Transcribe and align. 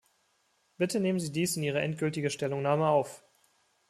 Bitte 0.77 0.99
nehmen 0.99 1.19
Sie 1.19 1.31
dies 1.31 1.55
in 1.55 1.61
Ihre 1.61 1.81
endgültige 1.81 2.31
Stellungnahme 2.31 2.87
auf. 2.87 3.23